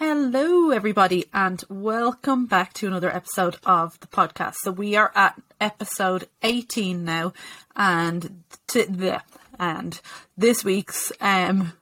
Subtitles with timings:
[0.00, 4.54] Hello, everybody, and welcome back to another episode of the podcast.
[4.62, 7.32] So we are at episode 18 now,
[7.74, 8.86] and t-
[9.58, 10.00] and
[10.36, 11.72] this week's um,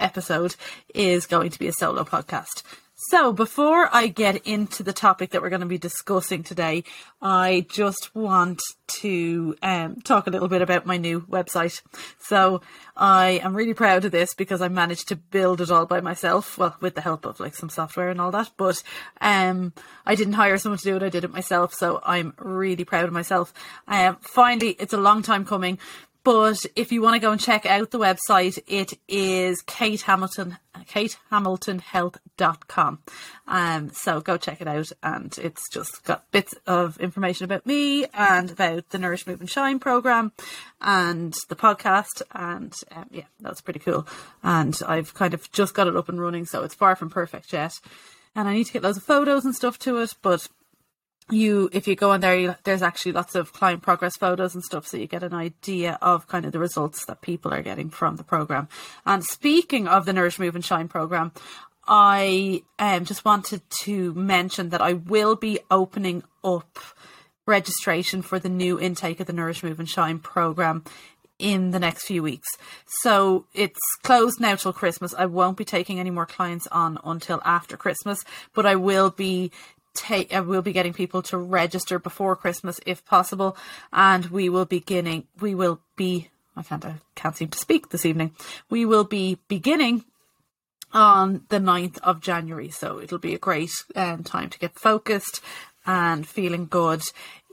[0.00, 0.56] episode
[0.96, 2.64] is going to be a solo podcast.
[3.08, 6.84] So, before I get into the topic that we're going to be discussing today,
[7.20, 8.62] I just want
[9.02, 11.82] to um, talk a little bit about my new website.
[12.18, 12.62] So,
[12.96, 16.56] I am really proud of this because I managed to build it all by myself,
[16.56, 18.50] well, with the help of like some software and all that.
[18.56, 18.82] But
[19.20, 19.74] um,
[20.06, 21.74] I didn't hire someone to do it; I did it myself.
[21.74, 23.52] So, I'm really proud of myself.
[23.86, 25.78] Um, finally, it's a long time coming,
[26.24, 30.56] but if you want to go and check out the website, it is Kate Hamilton,
[30.74, 32.98] katehamiltonhealth.com.
[33.46, 34.90] Um, so go check it out.
[35.02, 39.50] And it's just got bits of information about me and about the Nourish Move and
[39.50, 40.32] Shine program
[40.80, 42.22] and the podcast.
[42.32, 44.08] And um, yeah, that's pretty cool.
[44.42, 46.46] And I've kind of just got it up and running.
[46.46, 47.78] So it's far from perfect yet.
[48.34, 50.48] And I need to get loads of photos and stuff to it, but
[51.30, 54.62] you if you go on there you, there's actually lots of client progress photos and
[54.62, 57.88] stuff so you get an idea of kind of the results that people are getting
[57.88, 58.68] from the program
[59.06, 61.32] and speaking of the nourish move and shine program
[61.86, 66.78] i um, just wanted to mention that i will be opening up
[67.46, 70.84] registration for the new intake of the nourish move and shine program
[71.38, 72.48] in the next few weeks.
[73.02, 75.14] So it's closed now till Christmas.
[75.14, 79.50] I won't be taking any more clients on until after Christmas, but I will be
[79.94, 83.56] take uh, we'll be getting people to register before Christmas if possible,
[83.92, 88.06] and we will beginning we will be I can't I can't seem to speak this
[88.06, 88.32] evening.
[88.70, 90.04] We will be beginning
[90.92, 95.40] on the 9th of January, so it'll be a great um, time to get focused
[95.84, 97.02] and feeling good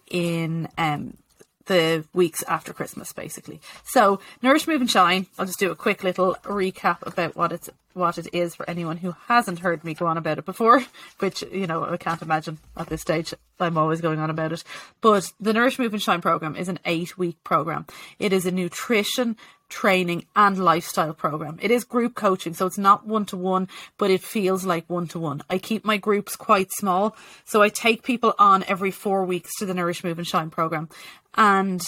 [0.10, 1.18] in um,
[1.66, 3.60] the weeks after Christmas, basically.
[3.84, 5.28] So, Nourish, Move, and Shine.
[5.40, 8.98] I'll just do a quick little recap about what it's what it is for anyone
[8.98, 10.84] who hasn't heard me go on about it before,
[11.20, 13.34] which, you know, I can't imagine at this stage.
[13.60, 14.64] I'm always going on about it.
[15.02, 17.86] But the Nourish, Move and Shine program is an eight week program.
[18.20, 19.38] It is a nutrition,
[19.70, 21.58] training and lifestyle program.
[21.62, 23.68] It is group coaching, so it's not one to one,
[23.98, 25.42] but it feels like one to one.
[25.50, 29.66] I keep my groups quite small, so I take people on every four weeks to
[29.66, 30.90] the Nourish, Move and Shine program.
[31.36, 31.82] And,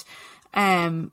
[0.53, 1.11] um,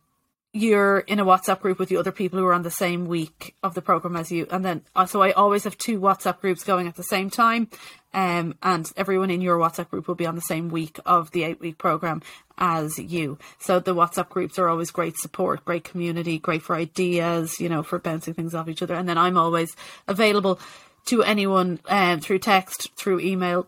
[0.53, 3.55] you're in a WhatsApp group with the other people who are on the same week
[3.62, 6.65] of the program as you, and then uh, so I always have two WhatsApp groups
[6.65, 7.69] going at the same time,
[8.12, 11.44] um, and everyone in your WhatsApp group will be on the same week of the
[11.44, 12.22] eight week program
[12.59, 13.39] as you.
[13.60, 17.83] So the WhatsApp groups are always great support, great community, great for ideas, you know,
[17.83, 19.77] for bouncing things off each other, and then I'm always
[20.09, 20.59] available
[21.06, 23.66] to anyone um, through text, through email,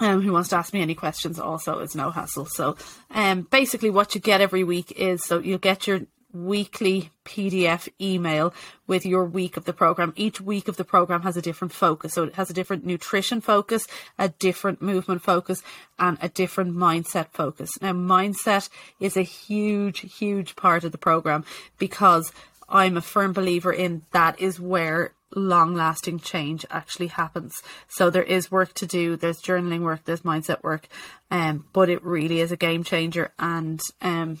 [0.00, 2.46] um, who wants to ask me any questions also is no hassle.
[2.46, 2.76] So,
[3.10, 6.02] um, basically, what you get every week is so you'll get your
[6.34, 8.52] weekly PDF email
[8.86, 10.12] with your week of the program.
[10.16, 12.12] Each week of the program has a different focus.
[12.12, 13.86] So it has a different nutrition focus,
[14.18, 15.62] a different movement focus,
[15.98, 17.70] and a different mindset focus.
[17.80, 18.68] Now, mindset
[18.98, 21.44] is a huge, huge part of the program
[21.78, 22.32] because
[22.68, 27.62] I'm a firm believer in that is where long lasting change actually happens.
[27.88, 30.88] So there is work to do, there's journaling work, there's mindset work,
[31.30, 34.38] um, but it really is a game changer and um,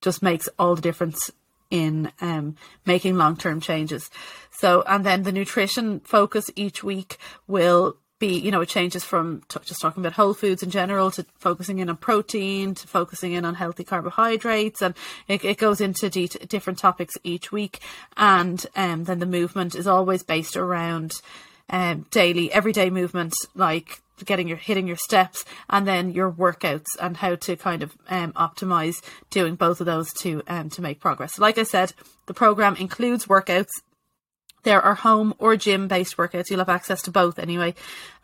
[0.00, 1.30] just makes all the difference
[1.70, 4.10] in um, making long term changes.
[4.50, 9.42] So, and then the nutrition focus each week will be, you know, it changes from
[9.48, 13.32] t- just talking about whole foods in general to focusing in on protein to focusing
[13.32, 14.94] in on healthy carbohydrates, and
[15.28, 17.80] it, it goes into de- different topics each week.
[18.16, 21.12] And um, then the movement is always based around
[21.68, 27.18] um, daily, everyday movement, like getting your hitting your steps, and then your workouts and
[27.18, 31.34] how to kind of um, optimize doing both of those to um, to make progress.
[31.34, 31.92] So Like I said,
[32.26, 33.68] the program includes workouts
[34.66, 36.50] there are home or gym based workouts.
[36.50, 37.74] You'll have access to both anyway.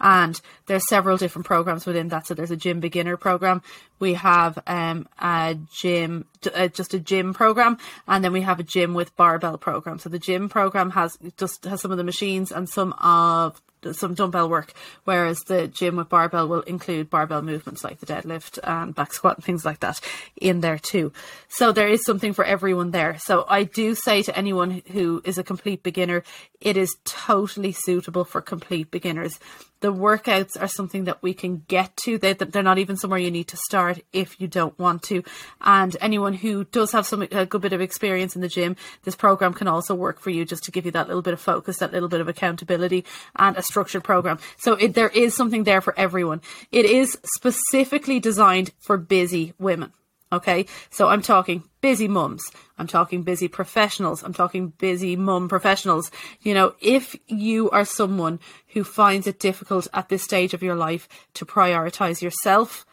[0.02, 2.26] And there's several different programs within that.
[2.26, 3.62] So there's a gym beginner program.
[4.00, 8.64] We have um, a gym, uh, just a gym program, and then we have a
[8.64, 10.00] gym with barbell program.
[10.00, 14.14] So the gym program has just has some of the machines and some of some
[14.14, 14.72] dumbbell work,
[15.04, 19.36] whereas the gym with barbell will include barbell movements like the deadlift and back squat
[19.36, 20.00] and things like that
[20.36, 21.12] in there too.
[21.48, 23.18] So there is something for everyone there.
[23.18, 26.22] So I do say to anyone who is a complete beginner,
[26.60, 29.38] it is totally suitable for complete beginners
[29.82, 32.16] the workouts are something that we can get to.
[32.16, 35.22] They, they're not even somewhere you need to start if you don't want to.
[35.60, 39.16] And anyone who does have some a good bit of experience in the gym, this
[39.16, 41.78] program can also work for you just to give you that little bit of focus,
[41.78, 43.04] that little bit of accountability,
[43.36, 44.38] and a structured program.
[44.56, 46.40] So it, there is something there for everyone.
[46.70, 49.92] It is specifically designed for busy women.
[50.32, 52.42] Okay, so I'm talking busy mums,
[52.78, 56.10] I'm talking busy professionals, I'm talking busy mum professionals.
[56.40, 60.74] You know, if you are someone who finds it difficult at this stage of your
[60.74, 62.86] life to prioritize yourself,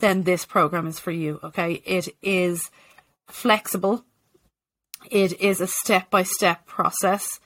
[0.00, 1.38] then this program is for you.
[1.44, 2.70] Okay, it is
[3.28, 4.04] flexible,
[5.08, 7.38] it is a step by step process,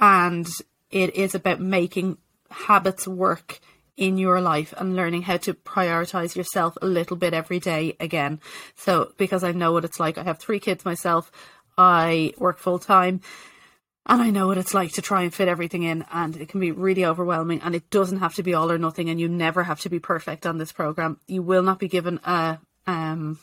[0.00, 0.48] and
[0.90, 2.16] it is about making
[2.50, 3.60] habits work
[4.02, 8.40] in your life and learning how to prioritize yourself a little bit every day again.
[8.74, 11.30] So, because I know what it's like, I have three kids myself,
[11.78, 13.20] I work full time.
[14.04, 16.58] And I know what it's like to try and fit everything in, and it can
[16.58, 17.60] be really overwhelming.
[17.62, 20.00] And it doesn't have to be all or nothing, and you never have to be
[20.00, 21.20] perfect on this program.
[21.28, 22.58] You will not be given a
[22.88, 23.38] um,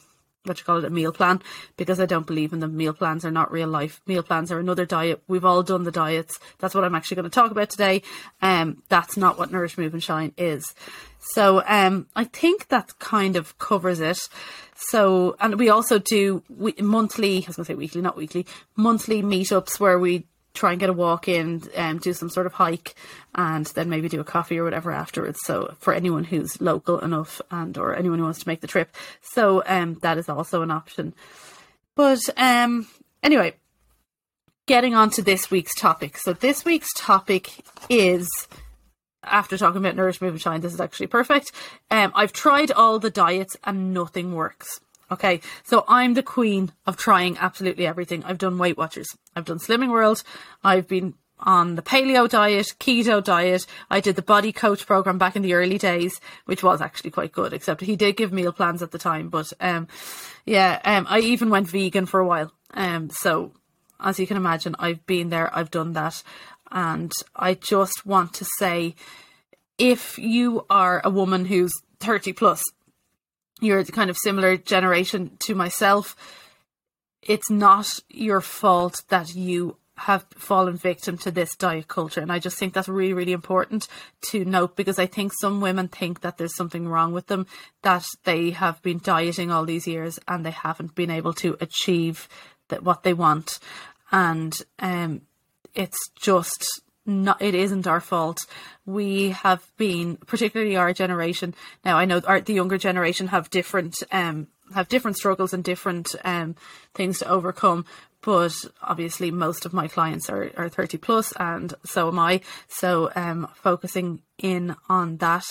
[0.50, 1.42] what you call it a meal plan
[1.78, 2.75] because I don't believe in them.
[2.75, 4.01] Meal plans are not real life.
[4.06, 5.24] Meal plans are another diet.
[5.28, 6.40] We've all done the diets.
[6.57, 8.01] That's what I'm actually going to talk about today.
[8.42, 10.75] Um, that's not what Nourish Move and Shine is.
[11.19, 14.28] So um, I think that kind of covers it.
[14.75, 17.44] So and we also do we, monthly.
[17.44, 18.46] I was going to say weekly, not weekly.
[18.75, 20.25] Monthly meetups where we
[20.59, 22.95] try and get a walk in, um, do some sort of hike,
[23.33, 25.39] and then maybe do a coffee or whatever afterwards.
[25.44, 28.94] So for anyone who's local enough and or anyone who wants to make the trip,
[29.21, 31.13] so um, that is also an option.
[31.95, 32.88] But um,
[33.23, 33.53] anyway,
[34.67, 36.17] getting on to this week's topic.
[36.17, 37.51] So this week's topic
[37.89, 38.27] is.
[39.21, 41.51] After talking about Nourish Move and Shine, this is actually perfect.
[41.91, 44.79] Um, I've tried all the diets and nothing works.
[45.11, 48.23] Okay, so I'm the queen of trying absolutely everything.
[48.23, 50.23] I've done Weight Watchers, I've done Slimming World,
[50.63, 53.65] I've been on the paleo diet, keto diet.
[53.89, 57.31] I did the body coach program back in the early days, which was actually quite
[57.31, 59.29] good, except he did give meal plans at the time.
[59.29, 59.88] But um,
[60.45, 62.51] yeah, um, I even went vegan for a while.
[62.73, 63.53] Um, so
[64.00, 66.21] as you can imagine, I've been there, I've done that.
[66.71, 68.95] And I just want to say
[69.77, 72.62] if you are a woman who's 30 plus
[73.59, 76.15] you're the kind of similar generation to myself,
[77.21, 82.21] it's not your fault that you have fallen victim to this diet culture.
[82.21, 83.88] And I just think that's really, really important
[84.29, 87.47] to note because I think some women think that there's something wrong with them,
[87.81, 92.29] that they have been dieting all these years and they haven't been able to achieve
[92.69, 93.59] that what they want.
[94.12, 95.21] And um,
[95.75, 98.45] it's just not it isn't our fault.
[98.85, 101.56] We have been, particularly our generation.
[101.83, 106.15] Now I know our, the younger generation have different um have different struggles and different
[106.23, 106.56] um
[106.94, 107.85] things to overcome.
[108.21, 112.41] But obviously, most of my clients are, are 30 plus, and so am I.
[112.67, 115.45] So, um, focusing in on that,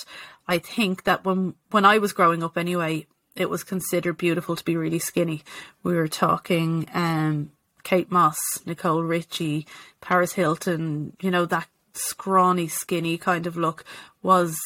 [0.47, 4.65] I think that when when I was growing up, anyway, it was considered beautiful to
[4.65, 5.43] be really skinny.
[5.83, 7.53] We were talking um,
[7.83, 9.67] Kate Moss, Nicole Richie,
[10.01, 13.85] Paris Hilton, you know, that scrawny, skinny kind of look
[14.23, 14.59] was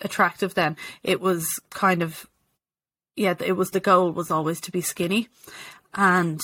[0.00, 0.76] attractive then.
[1.02, 2.26] It was kind of,
[3.16, 5.28] yeah, it was the goal was always to be skinny.
[5.94, 6.40] And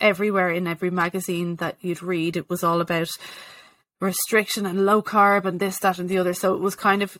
[0.00, 3.10] everywhere in every magazine that you'd read, it was all about
[4.00, 6.34] restriction and low carb and this, that, and the other.
[6.34, 7.18] So it was kind of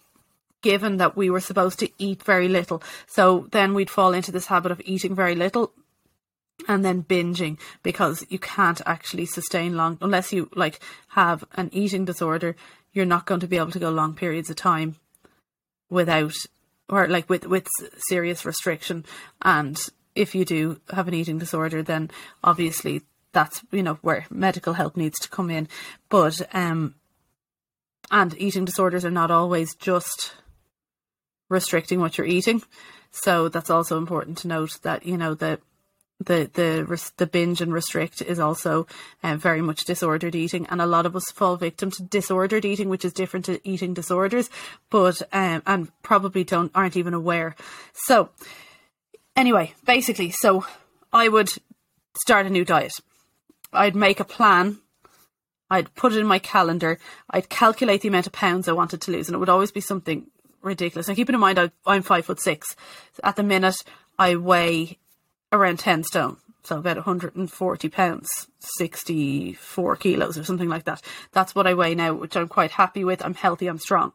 [0.63, 2.83] given that we were supposed to eat very little.
[3.07, 5.73] So then we'd fall into this habit of eating very little
[6.69, 12.05] and then binging because you can't actually sustain long unless you like have an eating
[12.05, 12.55] disorder
[12.93, 14.97] you're not going to be able to go long periods of time
[15.91, 16.35] without
[16.89, 17.69] or like with with
[18.09, 19.05] serious restriction.
[19.43, 19.79] And
[20.15, 22.11] if you do have an eating disorder then
[22.43, 23.03] obviously
[23.33, 25.69] that's you know where medical help needs to come in.
[26.09, 26.95] But um
[28.11, 30.35] and eating disorders are not always just
[31.49, 32.63] restricting what you're eating.
[33.11, 35.61] So that's also important to note that you know that
[36.21, 38.87] the the the binge and restrict is also
[39.23, 42.89] uh, very much disordered eating, and a lot of us fall victim to disordered eating,
[42.89, 44.49] which is different to eating disorders,
[44.91, 47.57] but um, and probably don't aren't even aware.
[47.93, 48.31] So
[49.37, 50.65] anyway, basically, so
[51.13, 51.51] I would
[52.17, 52.93] start a new diet.
[53.73, 54.79] I'd make a plan.
[55.69, 56.99] I'd put it in my calendar.
[57.29, 59.81] I'd calculate the amount of pounds I wanted to lose, and it would always be
[59.81, 60.27] something
[60.63, 61.09] ridiculous.
[61.09, 62.77] And keeping in mind, I, I'm five foot six.
[63.23, 63.83] At the minute,
[64.19, 64.99] I weigh
[65.55, 66.37] around 10 stone.
[66.65, 71.03] So about 140 pounds, 64 kilos or something like that.
[71.33, 73.25] That's what I weigh now, which I'm quite happy with.
[73.25, 74.13] I'm healthy, I'm strong.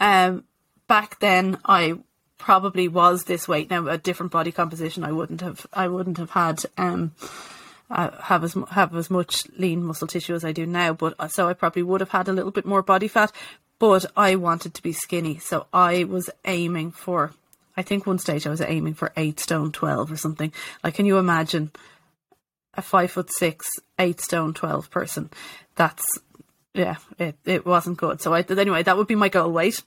[0.00, 0.44] Um,
[0.88, 1.98] back then I
[2.38, 3.70] probably was this weight.
[3.70, 7.14] Now a different body composition, I wouldn't have, I wouldn't have had, um,
[7.90, 10.94] uh, have as have as much lean muscle tissue as I do now.
[10.94, 13.32] But uh, so I probably would have had a little bit more body fat.
[13.78, 17.34] But I wanted to be skinny, so I was aiming for
[17.76, 20.52] I think one stage I was aiming for eight stone twelve or something.
[20.82, 21.70] Like, can you imagine
[22.74, 23.68] a five foot six,
[23.98, 25.30] eight stone twelve person?
[25.74, 26.04] That's
[26.74, 28.20] yeah, it, it wasn't good.
[28.20, 29.82] So I anyway, that would be my goal weight,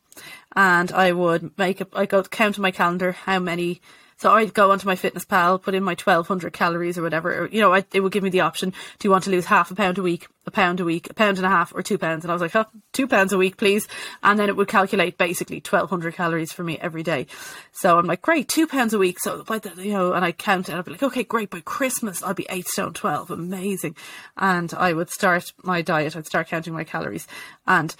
[0.55, 3.81] and I would make a I go count on my calendar how many
[4.19, 7.43] So I'd go onto MyFitnessPal, put in my 1200 calories or whatever.
[7.43, 8.71] Or, you know, I, it would give me the option.
[8.71, 11.13] Do you want to lose half a pound a week, a pound a week, a
[11.13, 12.25] pound and a half, or two pounds?
[12.25, 13.87] And I was like, oh, two pounds a week, please.
[14.21, 17.27] And then it would calculate basically 1200 calories for me every day.
[17.71, 19.21] So I'm like, great, two pounds a week.
[19.21, 21.49] So by the, you know, and I count and I'd be like, okay, great.
[21.49, 23.31] By Christmas, I'll be eight stone 12.
[23.31, 23.95] Amazing.
[24.35, 26.17] And I would start my diet.
[26.17, 27.25] I'd start counting my calories
[27.65, 27.95] and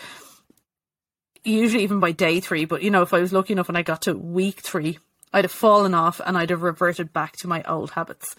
[1.46, 3.84] usually even by day three, but you know, if I was lucky enough and I
[3.84, 5.00] got to week three,
[5.32, 8.36] I'd have fallen off and I'd have reverted back to my old habits.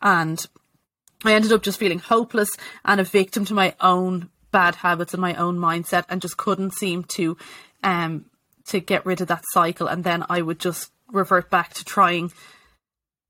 [0.00, 0.44] And
[1.24, 2.50] I ended up just feeling hopeless
[2.84, 6.74] and a victim to my own bad habits and my own mindset and just couldn't
[6.74, 7.36] seem to
[7.84, 8.24] um
[8.66, 12.32] to get rid of that cycle and then I would just revert back to trying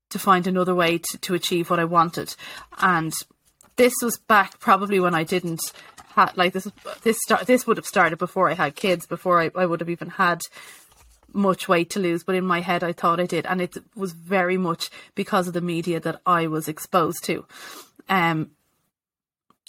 [0.09, 2.35] to find another way to, to achieve what I wanted.
[2.79, 3.13] And
[3.77, 5.61] this was back probably when I didn't
[6.13, 6.67] had like this
[7.03, 9.89] this start this would have started before I had kids, before I, I would have
[9.89, 10.41] even had
[11.33, 14.13] much weight to lose, but in my head I thought I did, and it was
[14.13, 17.45] very much because of the media that I was exposed to.
[18.09, 18.51] Um,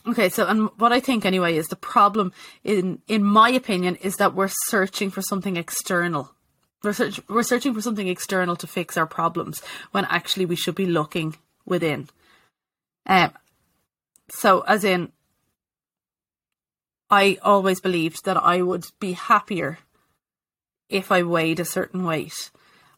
[0.07, 2.33] okay, so and what I think anyway is the problem
[2.65, 6.33] in in my opinion is that we're searching for something external.
[6.83, 10.75] We're, search, we're searching for something external to fix our problems when actually we should
[10.75, 12.09] be looking within.
[13.07, 13.33] Um,
[14.29, 15.13] so as in,
[17.09, 19.79] I always believed that I would be happier
[20.93, 22.51] if I weighed a certain weight.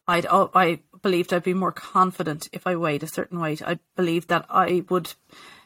[0.07, 3.61] I'd I believed I'd be more confident if I weighed a certain weight.
[3.61, 5.13] I believed that I would,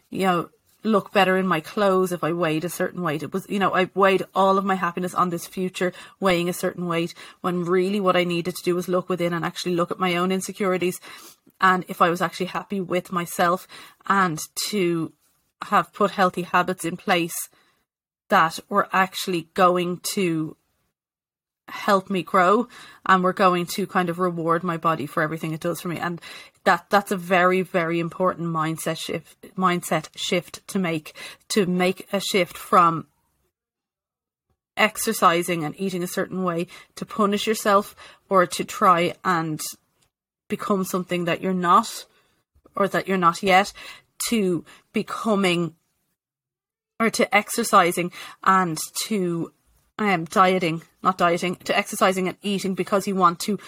[0.09, 0.49] you know,
[0.83, 3.23] look better in my clothes if I weighed a certain weight.
[3.23, 6.53] It was, you know, I weighed all of my happiness on this future weighing a
[6.53, 9.91] certain weight when really what I needed to do was look within and actually look
[9.91, 11.01] at my own insecurities
[11.61, 13.67] and if I was actually happy with myself
[14.07, 15.11] and to
[15.63, 17.49] have put healthy habits in place
[18.29, 20.55] that were actually going to
[21.69, 22.67] help me grow
[23.05, 25.97] and we're going to kind of reward my body for everything it does for me.
[25.97, 26.21] And
[26.63, 31.13] that that's a very very important mindset shift mindset shift to make
[31.49, 33.07] to make a shift from
[34.77, 37.95] exercising and eating a certain way to punish yourself
[38.29, 39.59] or to try and
[40.47, 42.05] become something that you're not
[42.75, 43.73] or that you're not yet
[44.29, 45.75] to becoming
[46.99, 48.11] or to exercising
[48.43, 49.51] and to
[49.99, 53.59] um, dieting, not dieting, to exercising and eating because you want to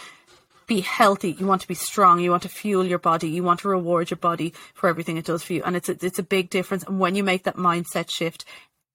[0.66, 3.60] be healthy, you want to be strong, you want to fuel your body, you want
[3.60, 5.62] to reward your body for everything it does for you.
[5.64, 6.84] And it's a, it's a big difference.
[6.84, 8.46] And when you make that mindset shift,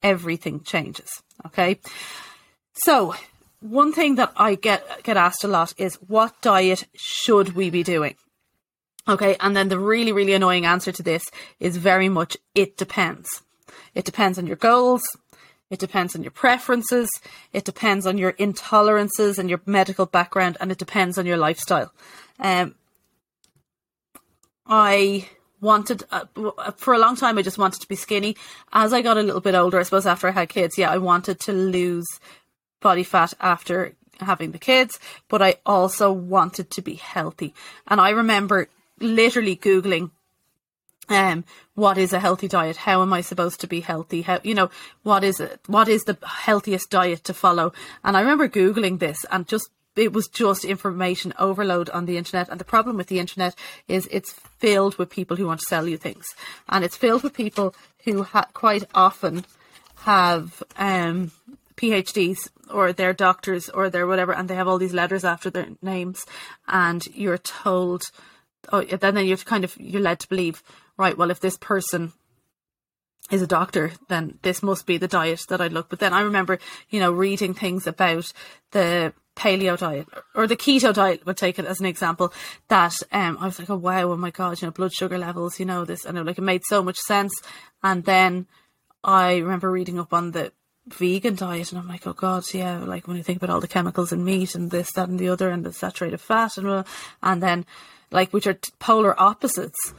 [0.02, 1.23] everything changes.
[1.45, 1.78] Okay.
[2.73, 3.14] So
[3.61, 7.83] one thing that I get get asked a lot is what diet should we be
[7.83, 8.16] doing?
[9.09, 11.25] Okay, and then the really, really annoying answer to this
[11.61, 13.43] is very much it depends.
[13.95, 15.02] It depends on your goals,
[15.70, 17.08] it depends on your preferences.
[17.52, 21.92] It depends on your intolerances and your medical background, and it depends on your lifestyle.
[22.38, 22.75] Um,
[24.66, 25.28] I
[25.61, 26.25] wanted uh,
[26.76, 27.38] for a long time.
[27.38, 28.37] I just wanted to be skinny.
[28.73, 30.99] As I got a little bit older, I suppose after I had kids, yeah, I
[30.99, 32.06] wanted to lose
[32.80, 37.54] body fat after having the kids, but I also wanted to be healthy.
[37.87, 38.68] And I remember
[39.00, 40.11] literally googling
[41.08, 41.44] um
[41.75, 42.76] what is a healthy diet?
[42.76, 44.22] How am i supposed to be healthy?
[44.22, 44.70] How you know
[45.02, 45.60] what is it?
[45.66, 47.72] What is the healthiest diet to follow?
[48.04, 52.48] And i remember googling this and just it was just information overload on the internet.
[52.50, 53.54] And the problem with the internet
[53.88, 56.26] is it's filled with people who want to sell you things.
[56.68, 59.46] And it's filled with people who ha- quite often
[60.00, 61.32] have um
[61.76, 65.68] phds or they're doctors or they're whatever and they have all these letters after their
[65.82, 66.25] names.
[66.68, 68.02] And you're told
[68.72, 70.62] oh then then you're kind of you're led to believe
[70.97, 72.12] right, well, if this person
[73.31, 75.88] is a doctor, then this must be the diet that I'd look.
[75.88, 76.59] But then I remember,
[76.91, 78.33] you know, reading things about
[78.71, 82.33] the paleo diet or the keto diet would take it as an example
[82.69, 85.61] that um I was like, oh wow, oh my god, you know, blood sugar levels,
[85.61, 87.33] you know, this and like it made so much sense.
[87.83, 88.47] And then
[89.05, 90.53] I remember reading up on the
[90.87, 93.69] vegan diet and I'm like, oh god, yeah, like when you think about all the
[93.69, 96.85] chemicals in meat and this, that and the other and the saturated fat and
[97.23, 97.67] and then
[98.11, 99.93] like which are polar opposites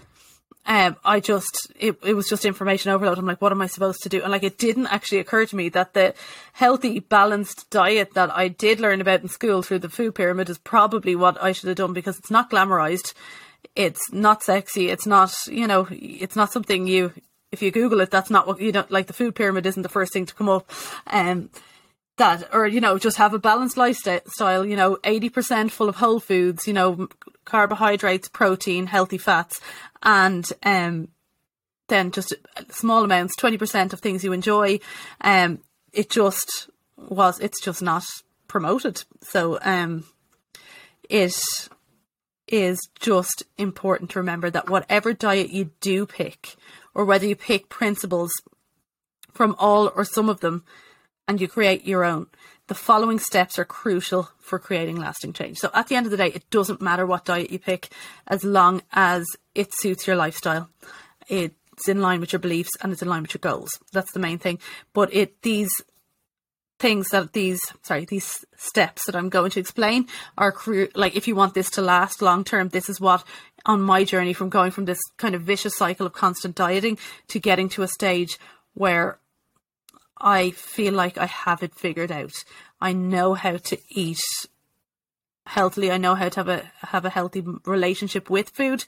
[0.68, 3.18] um, I just it, it was just information overload.
[3.18, 4.22] I'm like, what am I supposed to do?
[4.22, 6.14] And like, it didn't actually occur to me that the
[6.52, 10.58] healthy, balanced diet that I did learn about in school through the food pyramid is
[10.58, 13.14] probably what I should have done because it's not glamorized,
[13.76, 17.14] it's not sexy, it's not you know, it's not something you
[17.50, 19.08] if you Google it, that's not what you don't like.
[19.08, 20.70] The food pyramid isn't the first thing to come up.
[21.08, 21.50] Um,
[22.18, 26.20] that or you know just have a balanced lifestyle you know 80% full of whole
[26.20, 27.08] foods you know
[27.46, 29.62] carbohydrates protein healthy fats
[30.02, 31.10] and um,
[31.88, 32.34] then just
[32.70, 34.80] small amounts, twenty percent of things you enjoy.
[35.22, 35.60] Um,
[35.94, 37.40] it just was.
[37.40, 38.06] It's just not
[38.48, 39.04] promoted.
[39.22, 40.04] So um,
[41.10, 41.40] it
[42.48, 46.56] is just important to remember that whatever diet you do pick,
[46.94, 48.32] or whether you pick principles
[49.34, 50.64] from all or some of them
[51.28, 52.28] and you create your own,
[52.68, 55.58] the following steps are crucial for creating lasting change.
[55.58, 57.90] So at the end of the day, it doesn't matter what diet you pick
[58.28, 59.26] as long as
[59.58, 60.70] it suits your lifestyle.
[61.28, 63.72] It's in line with your beliefs and it's in line with your goals.
[63.92, 64.60] That's the main thing.
[64.94, 65.72] But it these
[66.80, 70.54] things that these sorry these steps that I'm going to explain are
[70.94, 73.24] like if you want this to last long term this is what
[73.66, 77.00] on my journey from going from this kind of vicious cycle of constant dieting
[77.30, 78.38] to getting to a stage
[78.76, 79.18] where
[80.20, 82.34] I feel like I have it figured out.
[82.80, 84.22] I know how to eat
[85.48, 85.92] healthily.
[85.92, 88.86] I know how to have a have a healthy relationship with food,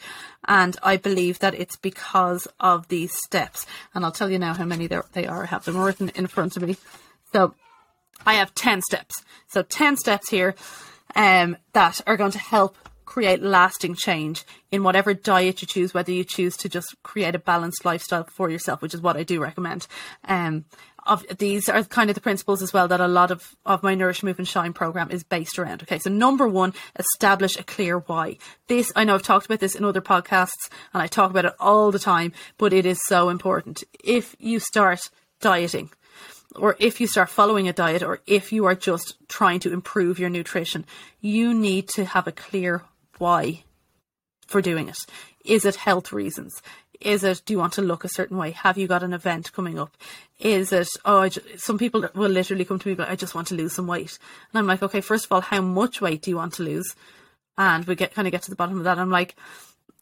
[0.47, 3.65] and I believe that it's because of these steps.
[3.93, 5.43] And I'll tell you now how many there they are.
[5.43, 6.77] I have them written in front of me.
[7.31, 7.53] So
[8.25, 9.23] I have 10 steps.
[9.47, 10.55] So 10 steps here
[11.15, 12.75] um, that are going to help
[13.05, 17.39] create lasting change in whatever diet you choose, whether you choose to just create a
[17.39, 19.87] balanced lifestyle for yourself, which is what I do recommend.
[20.25, 20.65] Um,
[21.05, 23.95] of these are kind of the principles as well that a lot of, of my
[23.95, 25.83] Nourish Move and Shine program is based around.
[25.83, 28.37] Okay, so number one, establish a clear why.
[28.67, 31.53] This, I know I've talked about this in other podcasts and I talk about it
[31.59, 33.83] all the time, but it is so important.
[34.03, 35.91] If you start dieting,
[36.55, 40.19] or if you start following a diet or if you are just trying to improve
[40.19, 40.85] your nutrition,
[41.21, 42.83] you need to have a clear
[43.19, 43.63] why
[44.47, 44.97] for doing it.
[45.45, 46.61] Is it health reasons?
[47.01, 48.51] Is it, do you want to look a certain way?
[48.51, 49.95] Have you got an event coming up?
[50.39, 53.35] Is it, oh, I just, some people will literally come to me, but I just
[53.35, 54.19] want to lose some weight.
[54.51, 56.95] And I'm like, okay, first of all, how much weight do you want to lose?
[57.57, 58.99] And we get kind of get to the bottom of that.
[58.99, 59.35] I'm like,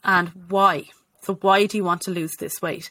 [0.03, 0.85] and why?
[1.21, 2.89] So why do you want to lose this weight?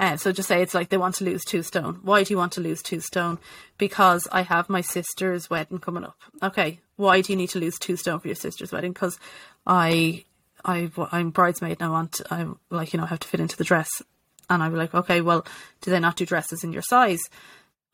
[0.00, 1.98] Uh, so just say it's like they want to lose two stone.
[2.02, 3.38] Why do you want to lose two stone?
[3.78, 6.16] Because I have my sister's wedding coming up.
[6.42, 8.92] Okay, why do you need to lose two stone for your sister's wedding?
[8.92, 9.18] Because
[9.66, 10.24] I,
[10.64, 13.56] I, I'm bridesmaid and I want, I'm like you know I have to fit into
[13.56, 13.88] the dress.
[14.50, 15.46] And I'd be like, okay, well,
[15.82, 17.20] do they not do dresses in your size?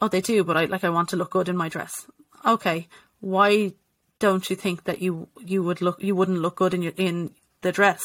[0.00, 2.06] Oh, they do, but I like I want to look good in my dress.
[2.46, 2.88] Okay,
[3.20, 3.72] why
[4.18, 7.32] don't you think that you you would look you wouldn't look good in your in
[7.62, 8.02] the dress?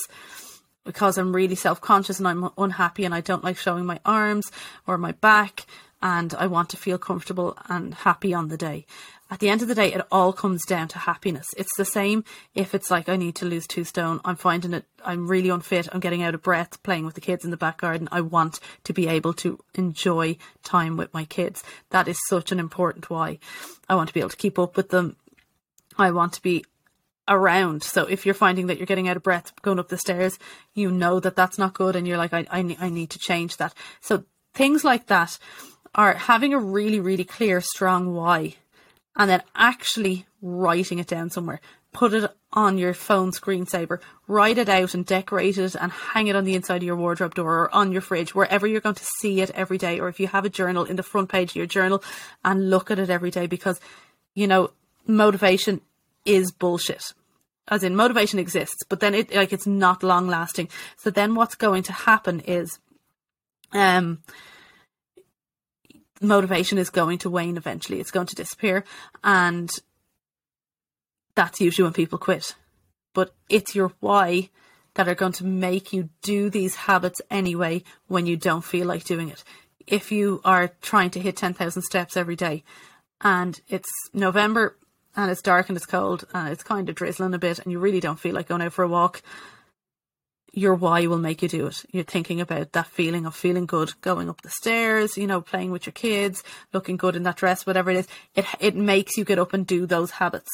[0.90, 4.52] because I'm really self conscious and I'm unhappy and I don't like showing my arms
[4.88, 5.68] or my back
[6.02, 8.88] and I want to feel comfortable and happy on the day.
[9.32, 11.46] At the end of the day, it all comes down to happiness.
[11.56, 12.24] It's the same
[12.56, 14.20] if it's like I need to lose two stone.
[14.26, 15.88] I'm finding it, I'm really unfit.
[15.92, 18.10] I'm getting out of breath playing with the kids in the back garden.
[18.12, 21.64] I want to be able to enjoy time with my kids.
[21.92, 23.38] That is such an important why.
[23.88, 25.16] I want to be able to keep up with them.
[25.96, 26.66] I want to be
[27.28, 27.84] around.
[27.84, 30.40] So if you're finding that you're getting out of breath going up the stairs,
[30.74, 33.58] you know that that's not good and you're like, I, I, I need to change
[33.58, 33.76] that.
[34.02, 34.24] So
[34.56, 35.38] things like that
[35.94, 38.56] are having a really, really clear, strong why
[39.20, 41.60] and then actually writing it down somewhere.
[41.92, 46.36] Put it on your phone screensaver, write it out and decorate it and hang it
[46.38, 49.08] on the inside of your wardrobe door or on your fridge, wherever you're going to
[49.20, 50.00] see it every day.
[50.00, 52.02] Or if you have a journal in the front page of your journal
[52.46, 53.80] and look at it every day because,
[54.36, 54.72] you know,
[55.06, 55.82] motivation
[56.24, 57.04] is bullshit
[57.68, 60.70] as in motivation exists, but then it like it's not long lasting.
[60.98, 62.80] So then what's going to happen is
[63.74, 64.24] um
[66.22, 68.00] motivation is going to wane eventually.
[68.00, 68.84] It's going to disappear
[69.24, 69.70] and
[71.36, 72.56] that's usually when people quit.
[73.14, 74.50] But it's your why
[74.96, 79.04] that are going to make you do these habits anyway when you don't feel like
[79.04, 79.44] doing it.
[79.88, 82.64] If you are trying to hit 10,000 steps every day
[83.22, 84.76] and it's November,
[85.16, 87.80] and it's dark and it's cold and it's kind of drizzling a bit and you
[87.80, 89.22] really don't feel like going out for a walk,
[90.54, 91.84] your why will make you do it.
[91.92, 95.72] You're thinking about that feeling of feeling good, going up the stairs, you know, playing
[95.72, 98.08] with your kids, looking good in that dress, whatever it is.
[98.36, 100.50] It it makes you get up and do those habits.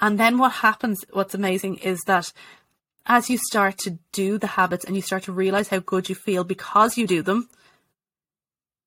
[0.00, 2.32] And then what happens, what's amazing is that
[3.06, 6.14] as you start to do the habits and you start to realize how good you
[6.14, 7.48] feel because you do them,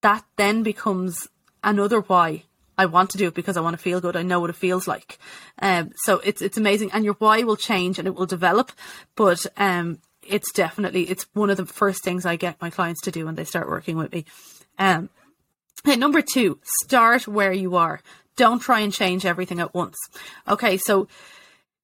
[0.01, 1.27] that then becomes
[1.63, 2.43] another why
[2.77, 4.15] I want to do it because I want to feel good.
[4.15, 5.19] I know what it feels like.
[5.59, 8.71] Um, so it's it's amazing, and your why will change and it will develop.
[9.15, 13.11] But um, it's definitely it's one of the first things I get my clients to
[13.11, 14.25] do when they start working with me.
[14.77, 15.09] Um,
[15.85, 18.01] and number two, start where you are.
[18.35, 19.97] Don't try and change everything at once.
[20.47, 21.07] Okay, so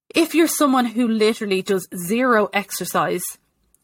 [0.09, 3.23] if you're someone who literally does zero exercise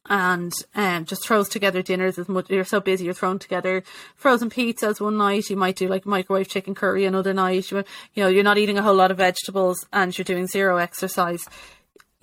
[0.07, 2.49] and um, just throws together dinners as much.
[2.49, 3.83] You're so busy, you're throwing together
[4.15, 5.49] frozen pizzas one night.
[5.49, 7.71] You might do like microwave chicken curry another night.
[7.71, 10.77] You, you know, you're not eating a whole lot of vegetables and you're doing zero
[10.77, 11.43] exercise.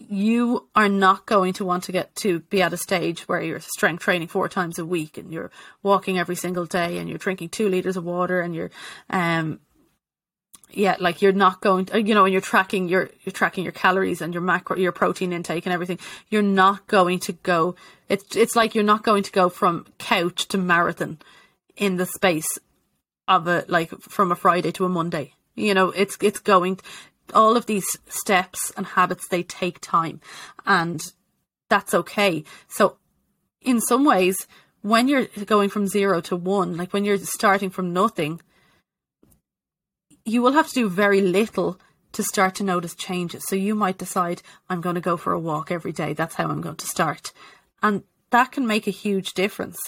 [0.08, 3.60] You are not going to want to get to be at a stage where you're
[3.60, 5.50] strength training four times a week and you're
[5.82, 8.70] walking every single day and you're drinking two liters of water and you're
[9.10, 9.60] um
[10.74, 13.72] yeah, like you're not going to, you know, when you're tracking your, you're tracking your
[13.72, 15.98] calories and your macro, your protein intake and everything,
[16.30, 17.74] you're not going to go,
[18.08, 21.18] it's, it's like you're not going to go from couch to marathon
[21.76, 22.58] in the space
[23.28, 25.34] of a, like from a Friday to a Monday.
[25.54, 26.80] You know, it's, it's going,
[27.34, 30.20] all of these steps and habits, they take time
[30.66, 31.00] and
[31.68, 32.44] that's okay.
[32.68, 32.96] So
[33.60, 34.46] in some ways,
[34.82, 38.40] when you're going from zero to one, like when you're starting from nothing,
[40.24, 41.80] you will have to do very little
[42.12, 43.44] to start to notice changes.
[43.48, 46.12] So you might decide, I'm going to go for a walk every day.
[46.12, 47.32] That's how I'm going to start.
[47.82, 49.78] And that can make a huge difference.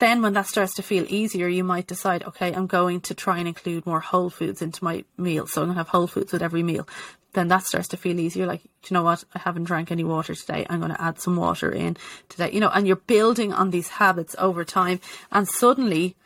[0.00, 3.38] Then, when that starts to feel easier, you might decide, okay, I'm going to try
[3.38, 5.46] and include more whole foods into my meal.
[5.48, 6.88] So I'm going to have whole foods with every meal.
[7.32, 8.46] Then that starts to feel easier.
[8.46, 9.24] Like, you know what?
[9.34, 10.66] I haven't drank any water today.
[10.70, 11.96] I'm going to add some water in
[12.28, 12.52] today.
[12.52, 15.00] You know, and you're building on these habits over time.
[15.32, 16.16] And suddenly,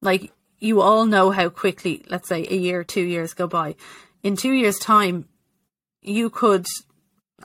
[0.00, 3.76] like, you all know how quickly, let's say, a year, two years go by.
[4.22, 5.26] In two years' time,
[6.02, 6.66] you could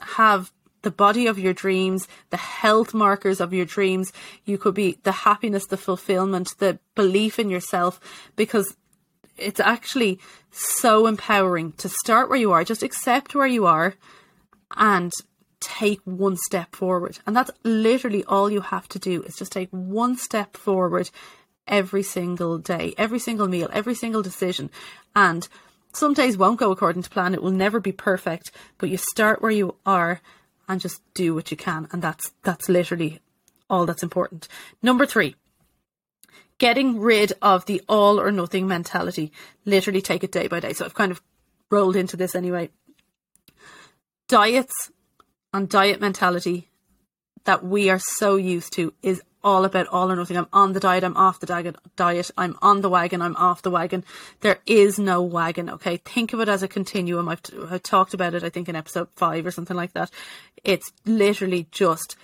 [0.00, 0.52] have
[0.86, 4.12] the body of your dreams, the health markers of your dreams.
[4.44, 7.98] You could be the happiness, the fulfillment, the belief in yourself,
[8.36, 8.76] because
[9.36, 10.20] it's actually
[10.52, 13.96] so empowering to start where you are, just accept where you are
[14.76, 15.10] and
[15.58, 17.18] take one step forward.
[17.26, 21.10] And that's literally all you have to do is just take one step forward
[21.66, 24.70] every single day, every single meal, every single decision.
[25.16, 25.48] And
[25.92, 27.34] some days won't go according to plan.
[27.34, 30.20] It will never be perfect, but you start where you are
[30.68, 31.88] and just do what you can.
[31.92, 33.20] And that's that's literally
[33.68, 34.48] all that's important.
[34.82, 35.36] Number three,
[36.58, 39.32] getting rid of the all or nothing mentality.
[39.64, 40.72] Literally take it day by day.
[40.72, 41.22] So I've kind of
[41.70, 42.70] rolled into this anyway.
[44.28, 44.90] Diets
[45.52, 46.68] and diet mentality
[47.44, 50.36] that we are so used to is all about all or nothing.
[50.36, 51.46] I'm on the diet, I'm off the
[51.96, 54.04] diet, I'm on the wagon, I'm off the wagon.
[54.40, 55.98] There is no wagon, okay?
[55.98, 57.28] Think of it as a continuum.
[57.28, 60.10] I've, t- I've talked about it, I think, in episode five or something like that.
[60.64, 62.16] It's literally just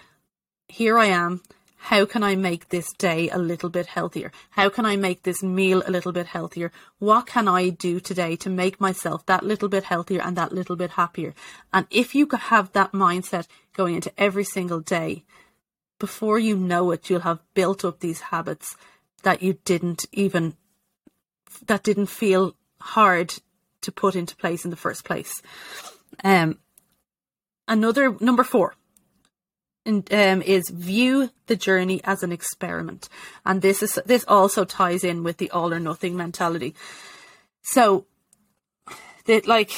[0.68, 1.42] here I am.
[1.76, 4.30] How can I make this day a little bit healthier?
[4.50, 6.70] How can I make this meal a little bit healthier?
[7.00, 10.76] What can I do today to make myself that little bit healthier and that little
[10.76, 11.34] bit happier?
[11.72, 15.24] And if you have that mindset going into every single day,
[16.02, 18.76] before you know it, you'll have built up these habits
[19.22, 20.56] that you didn't even,
[21.68, 23.32] that didn't feel hard
[23.82, 25.40] to put into place in the first place.
[26.24, 26.58] Um,
[27.68, 28.74] another number four
[29.86, 33.08] and, um, is view the journey as an experiment,
[33.46, 36.74] and this is this also ties in with the all or nothing mentality.
[37.62, 38.06] So,
[39.26, 39.70] that like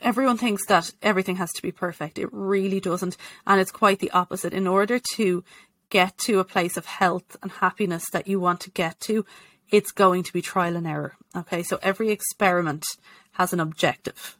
[0.00, 2.18] everyone thinks that everything has to be perfect.
[2.18, 3.16] It really doesn't.
[3.46, 4.52] And it's quite the opposite.
[4.52, 5.44] In order to
[5.90, 9.24] get to a place of health and happiness that you want to get to,
[9.70, 11.14] it's going to be trial and error.
[11.36, 11.62] Okay.
[11.62, 12.86] So every experiment
[13.32, 14.36] has an objective.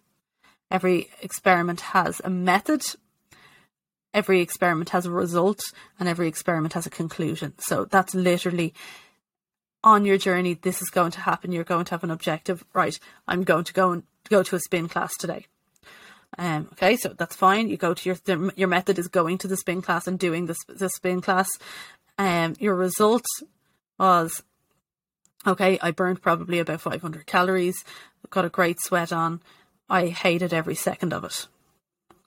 [0.71, 2.83] Every experiment has a method.
[4.15, 5.61] Every experiment has a result
[5.99, 7.55] and every experiment has a conclusion.
[7.59, 8.75] So that's literally
[9.83, 10.55] on your journey.
[10.55, 11.53] This is going to happen.
[11.53, 12.65] You're going to have an objective.
[12.73, 12.99] Right.
[13.27, 15.47] I'm going to go and go to a spin class today.
[16.37, 17.69] Um, okay, so that's fine.
[17.69, 20.57] You go to your your method is going to the spin class and doing the,
[20.69, 21.49] the spin class.
[22.19, 23.25] Um, your result
[23.99, 24.43] was
[25.47, 25.79] okay.
[25.81, 27.83] I burned probably about 500 calories.
[28.31, 29.41] Got a great sweat on.
[29.89, 31.47] I hated every second of it.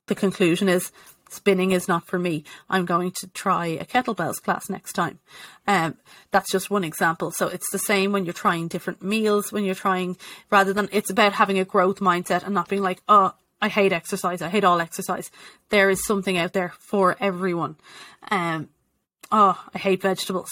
[0.07, 0.91] The conclusion is
[1.31, 2.43] spinning is not for me.
[2.69, 5.19] I'm going to try a kettlebells class next time.
[5.67, 5.97] Um,
[6.31, 7.31] that's just one example.
[7.31, 10.17] So it's the same when you're trying different meals, when you're trying,
[10.49, 13.93] rather than it's about having a growth mindset and not being like, oh, I hate
[13.93, 14.41] exercise.
[14.41, 15.29] I hate all exercise.
[15.69, 17.77] There is something out there for everyone.
[18.29, 18.69] Um,
[19.31, 20.49] oh, I hate vegetables.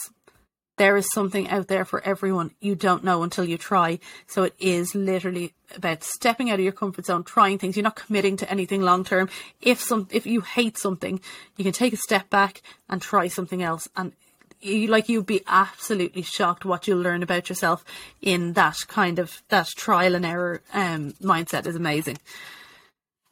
[0.79, 2.51] There is something out there for everyone.
[2.61, 3.99] You don't know until you try.
[4.27, 7.75] So it is literally about stepping out of your comfort zone, trying things.
[7.75, 9.27] You're not committing to anything long term.
[9.59, 11.19] If some, if you hate something,
[11.57, 13.89] you can take a step back and try something else.
[13.97, 14.13] And
[14.61, 17.83] you, like you'd be absolutely shocked what you'll learn about yourself
[18.21, 22.19] in that kind of that trial and error um, mindset is amazing.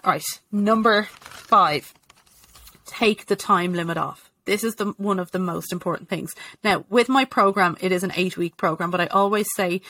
[0.03, 1.93] All right, number five,
[2.85, 4.26] take the time limit off.
[4.47, 6.33] This is the one of the most important things.
[6.63, 9.81] Now, with my program, it is an eight week program, but I always say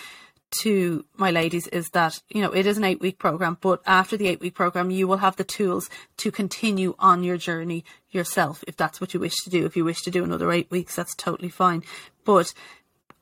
[0.50, 4.16] to my ladies is that you know it is an eight week program but after
[4.16, 8.64] the eight week program you will have the tools to continue on your journey yourself
[8.66, 10.96] if that's what you wish to do if you wish to do another eight weeks
[10.96, 11.84] that's totally fine
[12.24, 12.54] but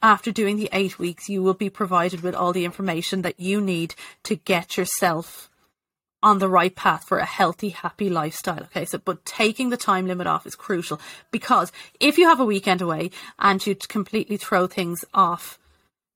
[0.04, 3.60] after doing the eight weeks you will be provided with all the information that you
[3.60, 5.50] need to get yourself
[6.26, 8.64] on the right path for a healthy, happy lifestyle.
[8.64, 12.46] Okay, so but taking the time limit off is crucial because if you have a
[12.46, 15.60] weekend away and you completely throw things off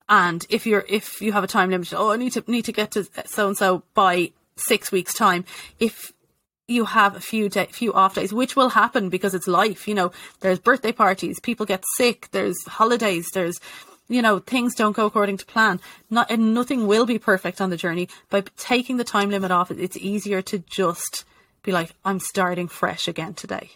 [0.10, 2.72] and if you're if you have a time limit, oh, I need to need to
[2.72, 5.45] get to so and so by six weeks time.
[5.80, 6.12] If
[6.67, 9.88] you have a few day, few off days, which will happen because it's life.
[9.88, 13.60] You know, there's birthday parties, people get sick, there's holidays, there's
[14.10, 15.80] you know things don't go according to plan.
[16.10, 18.10] Not and nothing will be perfect on the journey.
[18.30, 21.24] By taking the time limit off, it's easier to just
[21.63, 23.69] be like, I'm starting fresh again today.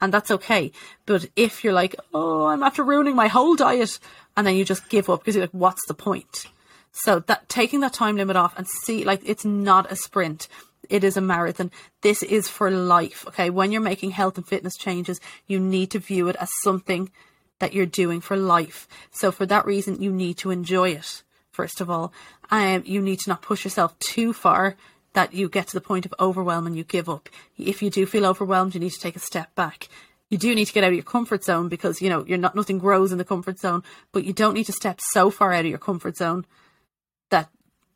[0.00, 0.72] And that's okay.
[1.06, 3.98] But if you're like, oh, I'm after ruining my whole diet,
[4.36, 6.46] and then you just give up because you're like, what's the point?
[6.92, 10.48] So that taking that time limit off and see, like, it's not a sprint.
[10.88, 11.70] It is a marathon.
[12.02, 13.24] This is for life.
[13.28, 13.50] Okay.
[13.50, 17.10] When you're making health and fitness changes, you need to view it as something
[17.58, 18.86] that you're doing for life.
[19.10, 21.22] So for that reason, you need to enjoy it.
[21.50, 22.12] First of all,
[22.50, 24.76] um, you need to not push yourself too far
[25.14, 27.30] that you get to the point of overwhelm and you give up.
[27.56, 29.88] If you do feel overwhelmed, you need to take a step back.
[30.28, 32.54] You do need to get out of your comfort zone because you know you're not
[32.54, 35.64] nothing grows in the comfort zone, but you don't need to step so far out
[35.64, 36.44] of your comfort zone
[37.30, 37.48] that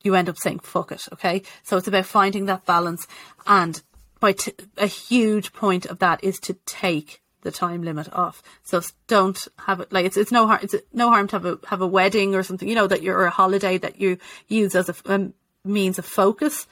[0.02, 1.02] you end up saying fuck it.
[1.12, 3.06] Okay, so it's about finding that balance,
[3.46, 3.82] and
[4.20, 8.42] by t- a huge point of that is to take the time limit off.
[8.62, 11.58] So don't have it like it's it's no harm it's no harm to have a
[11.66, 14.88] have a wedding or something you know that you're a holiday that you use as
[14.88, 15.30] a, a
[15.64, 16.66] means of focus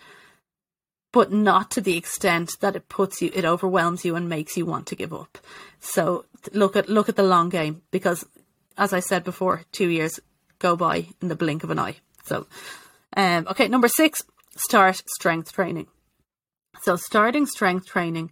[1.12, 4.66] but not to the extent that it puts you, it overwhelms you and makes you
[4.66, 5.38] want to give up.
[5.80, 8.26] So look at look at the long game because,
[8.76, 10.20] as I said before, two years
[10.58, 11.96] go by in the blink of an eye.
[12.24, 12.46] So,
[13.16, 14.22] um, okay, number six,
[14.56, 15.86] start strength training.
[16.82, 18.30] So starting strength training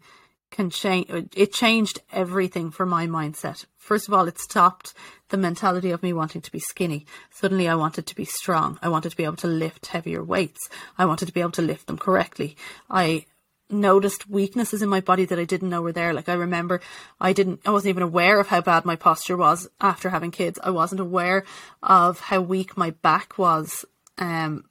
[0.51, 1.07] can change.
[1.35, 3.67] It changed everything for my mindset.
[3.77, 4.95] First of all, it stopped
[5.29, 7.07] the mentality of me wanting to be skinny.
[7.31, 8.79] Suddenly, I wanted to be strong.
[8.83, 10.69] I wanted to be able to lift heavier weights.
[10.99, 12.57] I wanted to be able to lift them correctly.
[12.91, 13.27] I
[13.69, 16.15] noticed weaknesses in my body that I didn't know were there.
[16.15, 16.81] Like I remember
[17.21, 20.59] I didn't I wasn't even aware of how bad my posture was after having kids.
[20.63, 21.45] I wasn't aware
[21.83, 23.85] of how weak my back was
[24.19, 24.65] um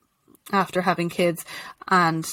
[0.51, 1.43] after having kids
[1.87, 2.25] and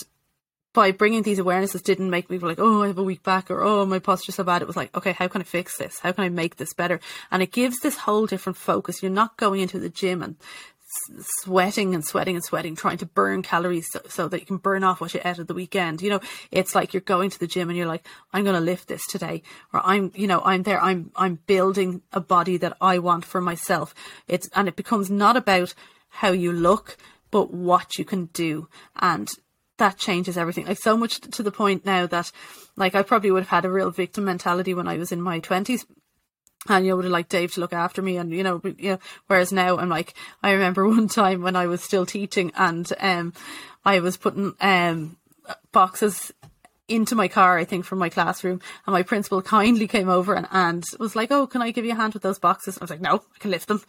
[0.72, 3.62] by bringing these awarenesses didn't make me like, oh, I have a weak back or
[3.62, 4.62] oh, my posture's so bad.
[4.62, 5.98] It was like, okay, how can I fix this?
[5.98, 7.00] How can I make this better?
[7.30, 9.02] And it gives this whole different focus.
[9.02, 10.36] You're not going into the gym and
[11.42, 14.84] sweating and sweating and sweating, trying to burn calories so, so, that you can burn
[14.84, 16.02] off what you ate at the weekend.
[16.02, 18.60] You know, it's like you're going to the gym and you're like, I'm going to
[18.60, 20.82] lift this today, or I'm, you know, I'm there.
[20.82, 23.94] I'm, I'm building a body that I want for myself.
[24.28, 25.74] It's, and it becomes not about
[26.08, 26.96] how you look,
[27.30, 28.68] but what you can do.
[28.96, 29.28] And
[29.82, 30.66] that changes everything.
[30.66, 32.30] Like so much to the point now that
[32.76, 35.40] like I probably would have had a real victim mentality when I was in my
[35.40, 35.84] twenties.
[36.68, 38.92] And you know, would have liked Dave to look after me, and you know, you
[38.92, 38.98] know.
[39.26, 43.32] Whereas now, I'm like, I remember one time when I was still teaching, and um,
[43.84, 45.16] I was putting um
[45.72, 46.32] boxes
[46.86, 48.60] into my car, I think, from my classroom.
[48.86, 51.92] And my principal kindly came over and, and was like, Oh, can I give you
[51.92, 52.78] a hand with those boxes?
[52.78, 53.82] I was like, No, I can lift them.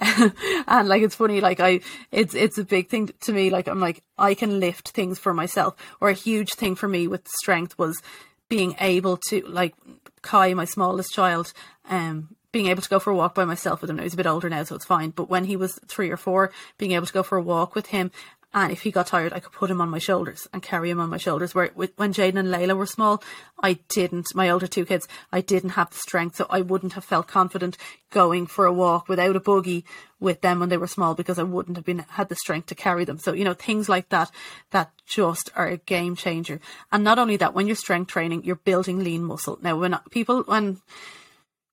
[0.66, 3.50] and like it's funny, like I it's it's a big thing to me.
[3.50, 5.74] Like I'm like, I can lift things for myself.
[6.00, 8.02] Or a huge thing for me with strength was
[8.48, 9.74] being able to like
[10.22, 11.52] Kai, my smallest child,
[11.88, 13.96] um, being able to go for a walk by myself with him.
[13.96, 15.10] Now he's a bit older now, so it's fine.
[15.10, 17.86] But when he was three or four, being able to go for a walk with
[17.86, 18.10] him
[18.54, 21.00] and if he got tired, I could put him on my shoulders and carry him
[21.00, 21.54] on my shoulders.
[21.54, 23.22] Where when Jaden and Layla were small,
[23.62, 24.34] I didn't.
[24.34, 27.78] My older two kids, I didn't have the strength, so I wouldn't have felt confident
[28.10, 29.86] going for a walk without a buggy
[30.20, 32.74] with them when they were small because I wouldn't have been had the strength to
[32.74, 33.18] carry them.
[33.18, 34.30] So you know things like that
[34.70, 36.60] that just are a game changer.
[36.90, 39.58] And not only that, when you're strength training, you're building lean muscle.
[39.62, 40.80] Now when people when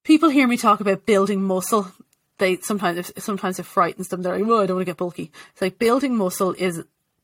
[0.05, 1.91] people hear me talk about building muscle,
[2.39, 4.21] they sometimes sometimes it frightens them.
[4.21, 6.83] They're like, "Oh, I don't want to get bulky." It's like building muscle is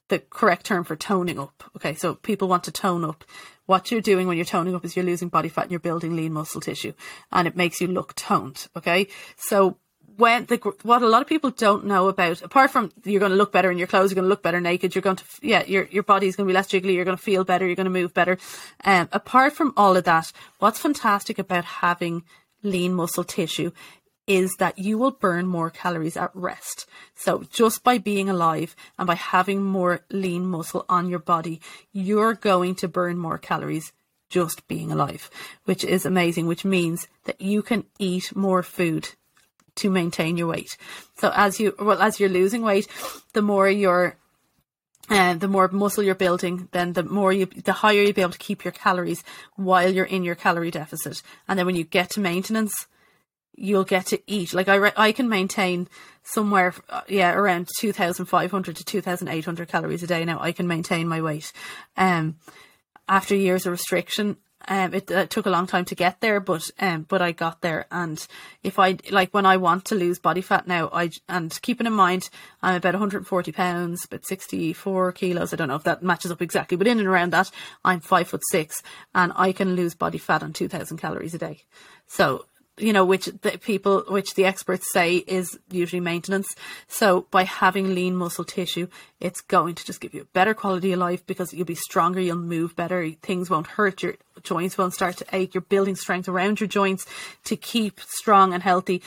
[0.10, 1.64] the correct term for toning up.
[1.76, 3.24] Okay, so people want to tone up.
[3.66, 6.16] What you're doing when you're toning up is you're losing body fat and you're building
[6.16, 6.94] lean muscle tissue,
[7.32, 8.68] and it makes you look toned.
[8.76, 9.78] Okay, so
[10.18, 13.38] when the what a lot of people don't know about, apart from you're going to
[13.38, 15.64] look better in your clothes, you're going to look better naked, you're going to yeah,
[15.66, 17.86] your your body's going to be less jiggly, you're going to feel better, you're going
[17.86, 18.38] to move better.
[18.84, 22.24] Um, apart from all of that, what's fantastic about having
[22.64, 23.72] lean muscle tissue
[24.28, 26.88] is that you will burn more calories at rest.
[27.16, 31.62] So just by being alive and by having more lean muscle on your body,
[31.92, 33.92] you're going to burn more calories
[34.30, 35.30] just being alive,
[35.66, 39.10] which is amazing, which means that you can eat more food
[39.76, 40.78] to maintain your weight.
[41.18, 42.88] So as you well as you're losing weight,
[43.34, 44.18] the more you're
[45.10, 48.32] uh, the more muscle you're building, then the more you, the higher you'll be able
[48.32, 49.24] to keep your calories
[49.56, 51.22] while you're in your calorie deficit.
[51.48, 52.88] And then when you get to maintenance,
[53.58, 54.54] you'll get to eat.
[54.54, 55.88] Like I, re- I can maintain
[56.24, 60.40] somewhere, uh, yeah, around 2,500 to 2,800 calories a day now.
[60.42, 61.52] I can maintain my weight.
[61.98, 62.38] Um,
[63.08, 64.38] after years of restriction,
[64.68, 67.62] Um, it, it took a long time to get there, but um, but I got
[67.62, 67.86] there.
[67.92, 68.18] And
[68.64, 71.94] if I like when I want to lose body fat now, I and keeping in
[71.94, 72.30] mind
[72.64, 75.54] I'm about 140 pounds, but 64 kilos.
[75.54, 77.52] I don't know if that matches up exactly, but in and around that,
[77.84, 78.82] I'm five foot six,
[79.14, 81.62] and I can lose body fat on 2,000 calories a day.
[82.08, 82.46] So
[82.78, 86.48] you know, which the people, which the experts say is usually maintenance.
[86.88, 88.88] So by having lean muscle tissue,
[89.20, 92.20] it's going to just give you a better quality of life because you'll be stronger,
[92.20, 96.28] you'll move better, things won't hurt, your joints won't start to ache, you're building strength
[96.28, 97.06] around your joints
[97.46, 99.02] to keep strong and healthy,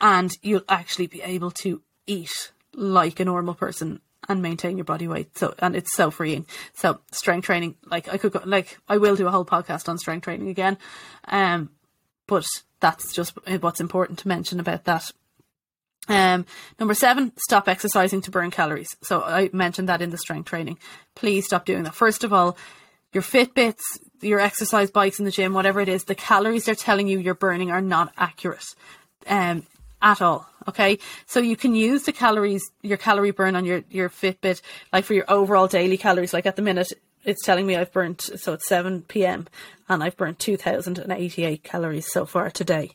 [0.00, 5.06] and you'll actually be able to eat like a normal person and maintain your body
[5.06, 5.36] weight.
[5.38, 6.46] So, and it's so freeing.
[6.74, 9.98] So, strength training, like I could go, like I will do a whole podcast on
[9.98, 10.78] strength training again.
[11.24, 11.70] Um,
[12.26, 12.46] but
[12.82, 15.10] that's just what's important to mention about that.
[16.08, 16.44] Um,
[16.80, 18.94] number seven, stop exercising to burn calories.
[19.02, 20.78] So I mentioned that in the strength training.
[21.14, 21.94] Please stop doing that.
[21.94, 22.58] First of all,
[23.12, 23.82] your Fitbits,
[24.20, 27.34] your exercise bikes in the gym, whatever it is, the calories they're telling you you're
[27.34, 28.64] burning are not accurate.
[29.26, 29.64] Um,
[30.02, 30.48] at all.
[30.68, 30.98] Okay.
[31.26, 34.60] So you can use the calories, your calorie burn on your, your Fitbit,
[34.92, 36.32] like for your overall daily calories.
[36.32, 36.92] Like at the minute,
[37.24, 39.46] it's telling me I've burnt, so it's 7 p.m.
[39.88, 42.90] and I've burnt 2,088 calories so far today.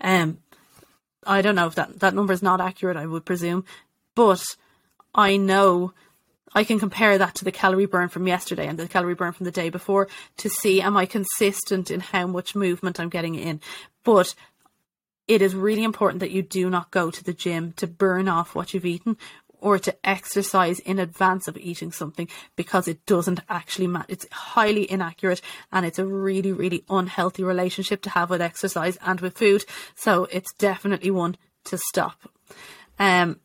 [0.00, 0.38] Um,
[1.24, 3.64] I don't know if that, that number is not accurate, I would presume,
[4.14, 4.42] but
[5.14, 5.92] I know
[6.54, 9.44] I can compare that to the calorie burn from yesterday and the calorie burn from
[9.44, 13.60] the day before to see am I consistent in how much movement I'm getting in.
[14.04, 14.34] But
[15.28, 18.54] it is really important that you do not go to the gym to burn off
[18.54, 19.16] what you've eaten
[19.62, 24.06] or to exercise in advance of eating something because it doesn't actually matter.
[24.08, 29.20] It's highly inaccurate and it's a really, really unhealthy relationship to have with exercise and
[29.20, 29.64] with food.
[29.94, 32.20] So it's definitely one to stop.
[32.98, 33.40] Um,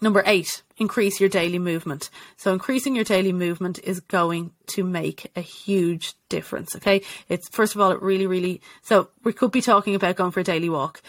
[0.00, 2.10] Number eight, increase your daily movement.
[2.36, 6.76] So increasing your daily movement is going to make a huge difference.
[6.76, 7.00] Okay.
[7.30, 10.40] It's first of all, it really, really, so we could be talking about going for
[10.40, 11.00] a daily walk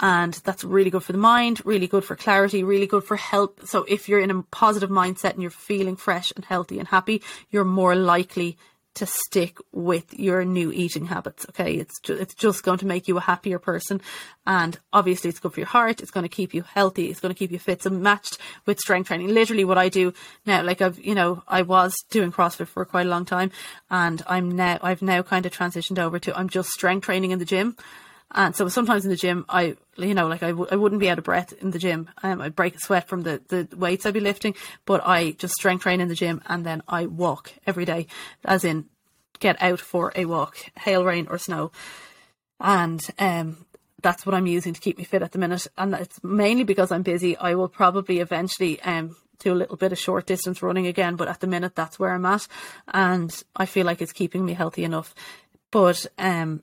[0.00, 3.60] and that's really good for the mind, really good for clarity, really good for help.
[3.66, 7.22] So if you're in a positive mindset and you're feeling fresh and healthy and happy,
[7.50, 8.58] you're more likely
[8.94, 11.46] to stick with your new eating habits.
[11.48, 14.00] Okay, it's ju- it's just going to make you a happier person,
[14.46, 16.00] and obviously it's good for your heart.
[16.00, 17.06] It's going to keep you healthy.
[17.06, 17.82] It's going to keep you fit.
[17.82, 19.28] So matched with strength training.
[19.28, 20.12] Literally, what I do
[20.44, 23.50] now, like I've you know I was doing CrossFit for quite a long time,
[23.90, 27.38] and I'm now I've now kind of transitioned over to I'm just strength training in
[27.38, 27.76] the gym.
[28.34, 31.10] And so sometimes in the gym, I, you know, like I w- I wouldn't be
[31.10, 32.08] out of breath in the gym.
[32.22, 34.54] Um, I'd break a sweat from the, the weights I'd be lifting,
[34.86, 38.06] but I just strength train in the gym and then I walk every day,
[38.44, 38.86] as in
[39.38, 41.72] get out for a walk, hail, rain, or snow.
[42.60, 43.66] And um,
[44.00, 45.66] that's what I'm using to keep me fit at the minute.
[45.76, 47.36] And it's mainly because I'm busy.
[47.36, 51.28] I will probably eventually um, do a little bit of short distance running again, but
[51.28, 52.46] at the minute, that's where I'm at.
[52.88, 55.14] And I feel like it's keeping me healthy enough.
[55.70, 56.62] But um,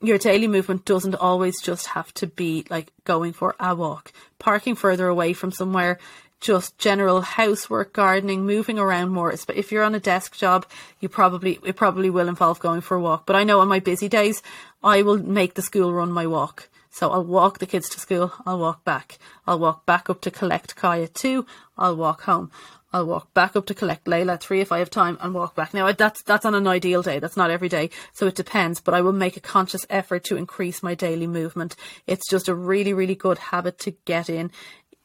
[0.00, 4.12] your daily movement doesn't always just have to be like going for a walk.
[4.38, 5.98] Parking further away from somewhere,
[6.40, 9.34] just general housework, gardening, moving around more.
[9.46, 10.66] But if you're on a desk job,
[11.00, 13.26] you probably it probably will involve going for a walk.
[13.26, 14.42] But I know on my busy days,
[14.82, 16.68] I will make the school run my walk.
[16.90, 19.18] So I'll walk the kids to school, I'll walk back.
[19.46, 22.50] I'll walk back up to collect Kaya too, I'll walk home.
[22.92, 25.74] I'll walk back up to collect Layla three if I have time and walk back.
[25.74, 27.18] Now that's that's on an ideal day.
[27.18, 28.80] That's not every day, so it depends.
[28.80, 31.76] But I will make a conscious effort to increase my daily movement.
[32.06, 34.50] It's just a really really good habit to get in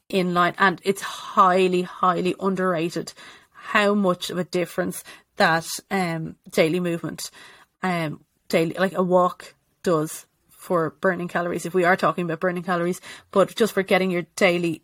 [0.07, 3.13] in line, and it's highly highly underrated
[3.51, 5.03] how much of a difference
[5.35, 7.31] that um, daily movement,
[7.81, 11.65] um, daily like a walk does for burning calories.
[11.65, 14.81] If we are talking about burning calories, but just for getting your daily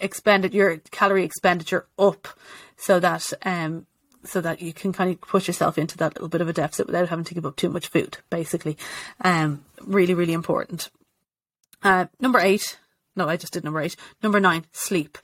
[0.00, 2.28] expended your calorie expenditure up
[2.76, 3.86] so that um
[4.24, 6.86] so that you can kind of push yourself into that little bit of a deficit
[6.86, 8.76] without having to give up too much food basically.
[9.22, 10.90] Um really really important.
[11.82, 12.78] Uh number eight.
[13.16, 13.96] No i just did number eight.
[14.22, 15.18] Number nine sleep.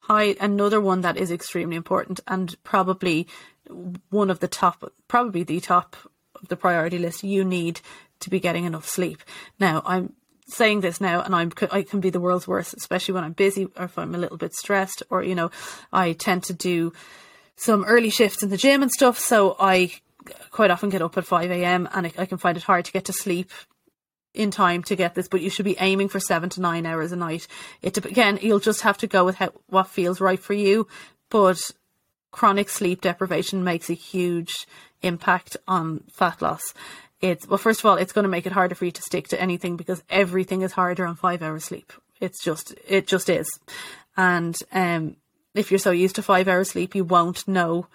[0.00, 3.26] High another one that is extremely important and probably
[4.10, 5.96] one of the top probably the top
[6.40, 7.80] of the priority list you need
[8.20, 9.22] to be getting enough sleep.
[9.58, 10.12] Now i'm
[10.48, 13.68] saying this now and I'm I can be the world's worst, especially when I'm busy
[13.76, 15.50] or if I'm a little bit stressed or you know
[15.92, 16.92] I tend to do
[17.56, 19.18] some early shifts in the gym and stuff.
[19.18, 19.92] So I
[20.50, 21.88] quite often get up at five a.m.
[21.92, 23.50] and I, I can find it hard to get to sleep
[24.34, 27.10] in time to get this, but you should be aiming for seven to nine hours
[27.10, 27.48] a night.
[27.82, 30.86] It again, you'll just have to go with how, what feels right for you,
[31.30, 31.70] but
[32.30, 34.66] chronic sleep deprivation makes a huge
[35.02, 36.74] impact on fat loss
[37.20, 39.28] it's well first of all it's going to make it harder for you to stick
[39.28, 43.48] to anything because everything is harder on five hours sleep it's just it just is
[44.16, 45.16] and um
[45.54, 47.86] if you're so used to five hours sleep you won't know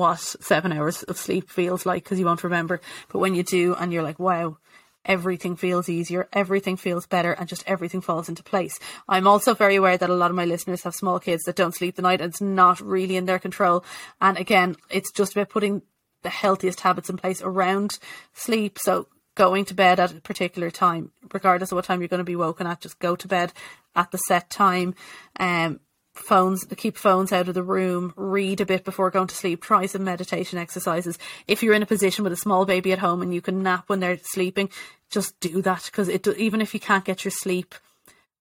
[0.00, 2.80] what seven hours of sleep feels like because you won't remember.
[3.12, 4.56] But when you do, and you're like, wow,
[5.04, 8.78] everything feels easier, everything feels better, and just everything falls into place.
[9.06, 11.74] I'm also very aware that a lot of my listeners have small kids that don't
[11.74, 13.84] sleep the night, and it's not really in their control.
[14.22, 15.82] And again, it's just about putting
[16.22, 17.98] the healthiest habits in place around
[18.32, 18.78] sleep.
[18.78, 22.24] So going to bed at a particular time, regardless of what time you're going to
[22.24, 23.52] be woken at, just go to bed
[23.94, 24.94] at the set time.
[25.38, 25.80] Um,
[26.14, 29.86] phones keep phones out of the room read a bit before going to sleep try
[29.86, 33.32] some meditation exercises if you're in a position with a small baby at home and
[33.32, 34.68] you can nap when they're sleeping
[35.08, 37.74] just do that because it even if you can't get your sleep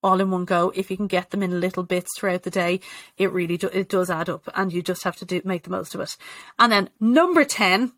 [0.01, 2.79] all in one go if you can get them in little bits throughout the day
[3.17, 5.69] it really do, it does add up and you just have to do make the
[5.69, 6.15] most of it
[6.57, 7.91] and then number 10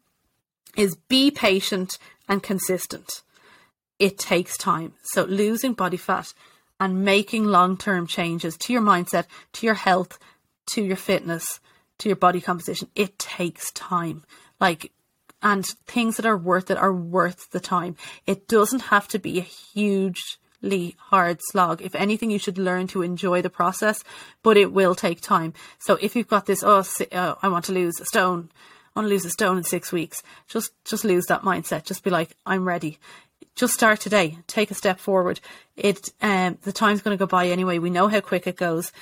[0.76, 1.98] is be patient
[2.28, 3.22] and consistent
[4.00, 6.34] it takes time so losing body fat
[6.82, 10.18] and making long term changes to your mindset, to your health,
[10.66, 11.60] to your fitness,
[12.00, 14.24] to your body composition, it takes time.
[14.60, 14.92] Like,
[15.44, 17.96] and things that are worth it are worth the time.
[18.26, 19.44] It doesn't have to be a
[20.62, 21.82] hugely hard slog.
[21.82, 24.04] If anything, you should learn to enjoy the process,
[24.44, 25.54] but it will take time.
[25.80, 28.50] So if you've got this, oh, uh, I want to lose a stone,
[28.96, 31.86] I want to lose a stone in six weeks, just just lose that mindset.
[31.86, 33.00] Just be like, I'm ready
[33.54, 34.38] just start today.
[34.48, 35.42] Take a step forward.
[35.76, 37.80] It um, the time's going to go by anyway.
[37.80, 38.94] We know how quick it goes,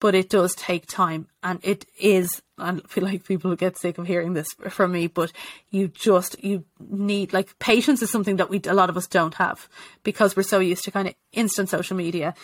[0.00, 2.42] but it does take time, and it is.
[2.56, 5.32] I feel like people get sick of hearing this from me, but
[5.70, 9.34] you just you need like patience is something that we a lot of us don't
[9.34, 9.68] have
[10.02, 12.34] because we're so used to kind of instant social media,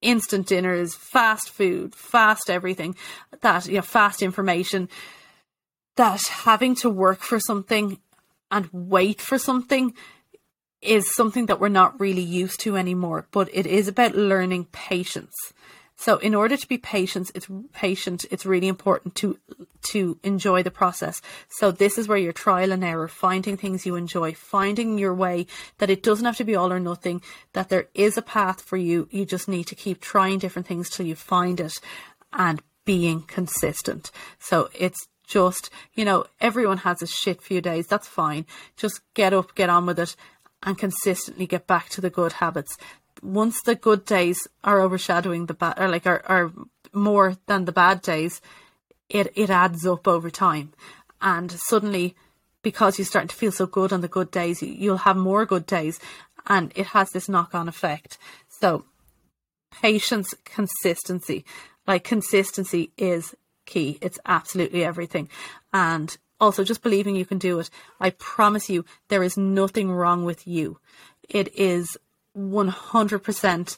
[0.00, 2.94] instant dinners, fast food, fast everything,
[3.40, 4.88] that you know, fast information.
[5.96, 7.98] That having to work for something
[8.50, 9.94] and wait for something
[10.82, 15.34] is something that we're not really used to anymore, but it is about learning patience.
[15.96, 19.38] So in order to be patient, it's patient, it's really important to
[19.90, 21.20] to enjoy the process.
[21.48, 25.46] So this is where your trial and error, finding things you enjoy, finding your way,
[25.78, 27.22] that it doesn't have to be all or nothing,
[27.52, 29.08] that there is a path for you.
[29.10, 31.74] You just need to keep trying different things till you find it
[32.32, 34.10] and being consistent.
[34.38, 37.86] So it's just, you know, everyone has a shit few days.
[37.86, 38.46] That's fine.
[38.76, 40.16] Just get up, get on with it
[40.62, 42.76] and consistently get back to the good habits.
[43.24, 46.52] Once the good days are overshadowing the bad, or like are, are
[46.92, 48.40] more than the bad days,
[49.08, 50.72] it, it adds up over time.
[51.20, 52.14] And suddenly,
[52.62, 55.66] because you're starting to feel so good on the good days, you'll have more good
[55.66, 55.98] days.
[56.46, 58.18] And it has this knock on effect.
[58.48, 58.84] So,
[59.70, 61.44] patience, consistency.
[61.86, 63.98] Like, consistency is key.
[64.02, 65.30] It's absolutely everything.
[65.72, 67.70] And also just believing you can do it.
[68.00, 70.78] I promise you, there is nothing wrong with you.
[71.28, 71.96] It is
[72.36, 73.76] 100%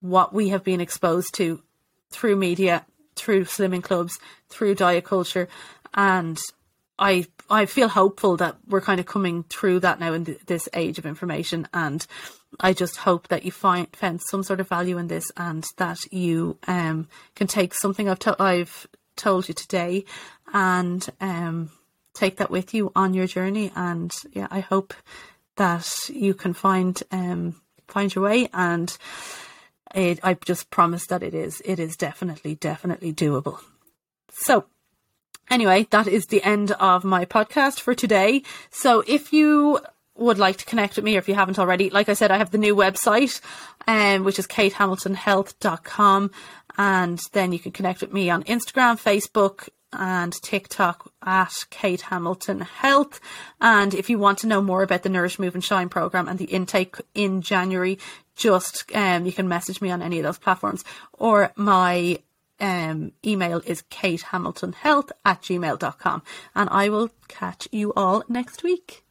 [0.00, 1.62] what we have been exposed to
[2.10, 2.84] through media,
[3.16, 4.18] through slimming clubs,
[4.48, 5.48] through diet culture.
[5.94, 6.38] And
[6.98, 10.68] I I feel hopeful that we're kind of coming through that now in th- this
[10.72, 12.06] age of information, and
[12.60, 15.98] I just hope that you find found some sort of value in this, and that
[16.12, 20.04] you um, can take something I've to- I've told you today
[20.52, 21.70] and um,
[22.14, 23.72] take that with you on your journey.
[23.74, 24.94] And yeah, I hope
[25.56, 28.48] that you can find um, find your way.
[28.52, 28.96] And
[29.94, 33.60] it, I just promise that it is it is definitely definitely doable.
[34.30, 34.64] So
[35.50, 38.42] anyway, that is the end of my podcast for today.
[38.70, 39.80] So if you
[40.16, 42.38] would like to connect with me or if you haven't already, like I said, I
[42.38, 43.40] have the new website,
[43.88, 46.30] um, which is katehamiltonhealth.com
[46.76, 49.68] and then you can connect with me on Instagram, Facebook,
[49.98, 53.20] and TikTok at Kate Hamilton Health.
[53.60, 56.38] And if you want to know more about the Nourish, Move and Shine program and
[56.38, 57.98] the intake in January,
[58.36, 60.84] just um, you can message me on any of those platforms.
[61.12, 62.18] Or my
[62.60, 66.22] um, email is katehamiltonhealth at gmail.com.
[66.54, 69.03] And I will catch you all next week.